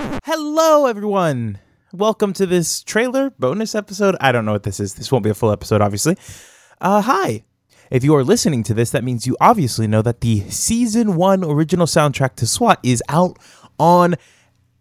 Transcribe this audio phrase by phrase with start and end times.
[0.00, 1.58] Hello, everyone.
[1.92, 4.16] Welcome to this trailer bonus episode.
[4.18, 4.94] I don't know what this is.
[4.94, 6.16] This won't be a full episode, obviously.
[6.80, 7.44] Uh, hi.
[7.90, 11.44] If you are listening to this, that means you obviously know that the season one
[11.44, 13.38] original soundtrack to SWAT is out
[13.78, 14.14] on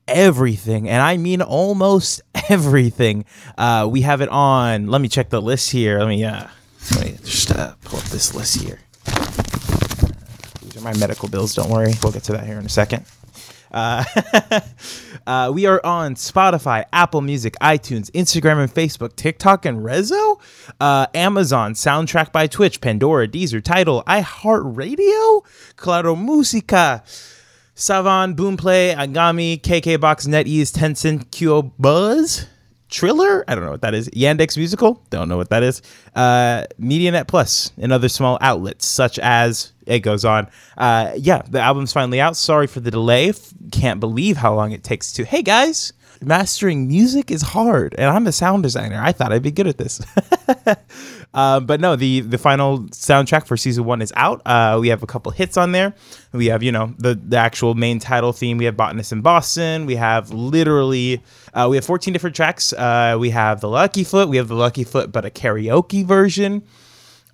[0.07, 3.25] everything, and I mean almost everything.
[3.57, 4.87] Uh, we have it on.
[4.87, 5.99] Let me check the list here.
[5.99, 6.47] Let me uh,
[6.95, 8.79] let me just uh, pull up this list here.
[10.61, 11.55] These are my medical bills.
[11.55, 13.05] Don't worry, we'll get to that here in a second.
[13.71, 14.03] Uh,
[15.27, 20.39] uh, we are on Spotify, Apple Music, iTunes, Instagram and Facebook, TikTok and Resso,
[20.79, 25.45] uh, Amazon, Soundtrack by Twitch, Pandora, Deezer, Tidal, iHeartRadio,
[25.75, 27.03] Claro Musica,
[27.75, 32.47] Saavn, Boomplay, Anghami, KKBox, NetEase, Tencent, Qobuz,
[32.89, 34.09] Triller, I don't know what that is.
[34.09, 35.81] Yandex Musical, don't know what that is.
[36.15, 40.47] Uh, MediaNet Plus and other small outlets such as it goes on.
[40.77, 42.35] Uh, yeah, the album's finally out.
[42.35, 43.29] Sorry for the delay.
[43.29, 45.25] F- Can't believe how long it takes to.
[45.25, 48.99] Hey guys, mastering music is hard, and I'm a sound designer.
[49.01, 50.01] I thought I'd be good at this.
[51.33, 54.41] Um, but no, the the final soundtrack for season one is out.
[54.45, 55.93] Uh, we have a couple hits on there.
[56.31, 58.57] We have you know the the actual main title theme.
[58.57, 59.85] We have Botanist in Boston.
[59.85, 61.21] We have literally
[61.53, 62.73] uh, we have 14 different tracks.
[62.73, 64.29] Uh, we have the Lucky Foot.
[64.29, 66.63] We have the Lucky Foot, but a karaoke version.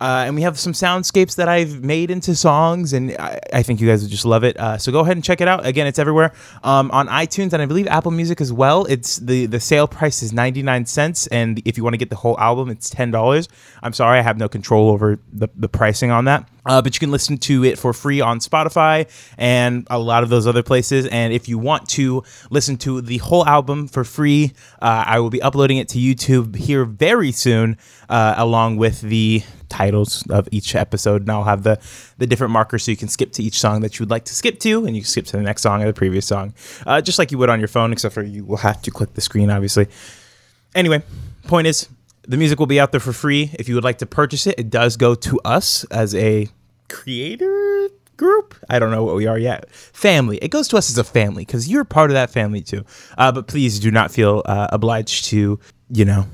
[0.02, 3.80] Uh, and we have some soundscapes that I've made into songs, and I, I think
[3.80, 4.58] you guys would just love it.
[4.58, 5.66] Uh, so go ahead and check it out.
[5.66, 8.86] Again, it's everywhere um, on iTunes and I believe Apple Music as well.
[8.86, 12.10] It's the the sale price is ninety nine cents, and if you want to get
[12.10, 13.48] the whole album, it's ten dollars.
[13.82, 16.50] I'm sorry, I have no control over the, the pricing on that.
[16.66, 19.08] Uh, but you can listen to it for free on Spotify
[19.38, 21.06] and a lot of those other places.
[21.06, 25.30] And if you want to listen to the whole album for free, uh, I will
[25.30, 27.78] be uploading it to YouTube here very soon,
[28.10, 29.44] uh, along with the
[29.76, 31.22] titles of each episode.
[31.24, 31.80] And I'll have the,
[32.18, 34.36] the different markers so you can skip to each song that you would like to
[34.36, 36.54] skip to, and you can skip to the next song or the previous song,
[36.86, 39.14] uh, just like you would on your phone, except for you will have to click
[39.14, 39.88] the screen, obviously.
[40.74, 41.02] Anyway,
[41.48, 41.90] point is,
[42.28, 43.52] the music will be out there for free.
[43.54, 46.48] If you would like to purchase it, it does go to us as a
[46.90, 48.56] creator group.
[48.70, 49.70] I don't know what we are yet.
[49.72, 50.38] Family.
[50.38, 52.84] It goes to us as a family because you're part of that family too.
[53.18, 55.60] Uh, but please do not feel uh, obliged to,
[55.90, 56.26] you know,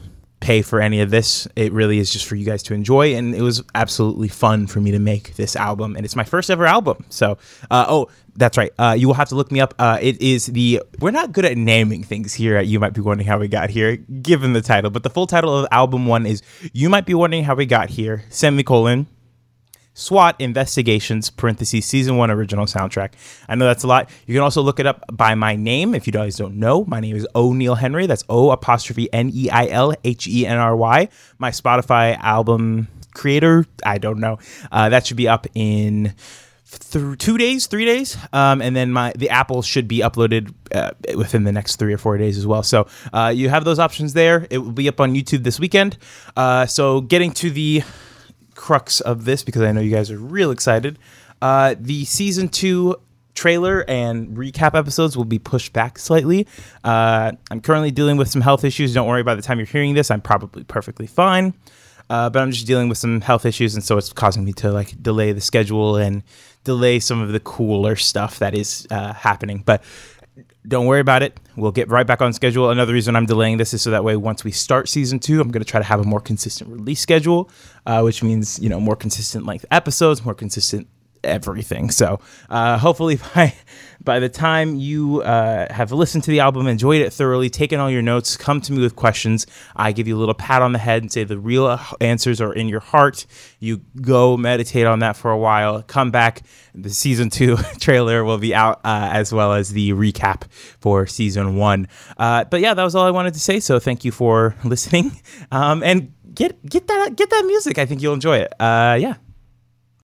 [0.41, 1.47] pay for any of this.
[1.55, 3.15] It really is just for you guys to enjoy.
[3.15, 5.95] And it was absolutely fun for me to make this album.
[5.95, 7.05] And it's my first ever album.
[7.09, 7.37] So,
[7.69, 8.71] uh, oh, that's right.
[8.77, 9.73] Uh, you will have to look me up.
[9.79, 10.81] Uh, it is the.
[10.99, 12.59] We're not good at naming things here.
[12.59, 14.89] You might be wondering how we got here, given the title.
[14.89, 16.41] But the full title of album one is
[16.73, 19.07] "You Might Be Wondering How We Got Here." Semicolon.
[19.93, 23.11] SWAT Investigations (parentheses Season One Original Soundtrack).
[23.47, 24.09] I know that's a lot.
[24.25, 26.85] You can also look it up by my name if you guys don't know.
[26.85, 28.07] My name is O'Neill Henry.
[28.07, 31.09] That's O apostrophe N E I L H E N R Y.
[31.39, 33.65] My Spotify album creator.
[33.85, 34.39] I don't know.
[34.71, 36.13] Uh, that should be up in
[36.71, 40.91] th- two days, three days, um, and then my the Apple should be uploaded uh,
[41.17, 42.63] within the next three or four days as well.
[42.63, 44.47] So uh, you have those options there.
[44.49, 45.97] It will be up on YouTube this weekend.
[46.37, 47.83] Uh, so getting to the
[48.55, 50.99] crux of this, because I know you guys are real excited,
[51.41, 52.95] uh, the season two
[53.33, 56.45] trailer and recap episodes will be pushed back slightly.
[56.83, 58.93] Uh, I'm currently dealing with some health issues.
[58.93, 61.53] Don't worry, by the time you're hearing this, I'm probably perfectly fine.
[62.09, 64.69] Uh, but I'm just dealing with some health issues, and so it's causing me to
[64.69, 66.23] like delay the schedule and
[66.65, 69.63] delay some of the cooler stuff that is uh, happening.
[69.65, 69.81] But
[70.67, 71.39] don't worry about it.
[71.55, 72.69] We'll get right back on schedule.
[72.69, 75.49] Another reason I'm delaying this is so that way once we start season two, I'm
[75.49, 77.49] going to try to have a more consistent release schedule,
[77.85, 80.87] uh, which means you know more consistent length episodes, more consistent
[81.23, 81.91] everything.
[81.91, 83.53] So uh, hopefully by
[84.03, 87.89] by the time you uh, have listened to the album, enjoyed it thoroughly, taken all
[87.89, 89.45] your notes, come to me with questions,
[89.75, 92.53] I give you a little pat on the head and say the real answers are
[92.53, 93.25] in your heart.
[93.59, 96.41] You go meditate on that for a while, come back.
[96.73, 101.55] The season two trailer will be out uh, as well as the recap for season
[101.57, 101.87] one.
[102.17, 103.59] Uh, but yeah, that was all I wanted to say.
[103.59, 105.11] So thank you for listening
[105.51, 107.77] um, and get get that get that music.
[107.77, 108.53] I think you'll enjoy it.
[108.59, 109.15] Uh, yeah.